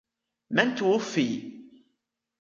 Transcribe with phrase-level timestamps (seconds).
[0.51, 1.57] من توفي؟